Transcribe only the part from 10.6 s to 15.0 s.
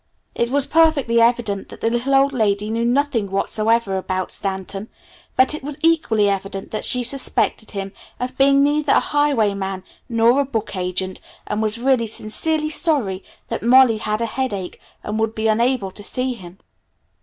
agent, and was really sincerely sorry that Molly had "a headache"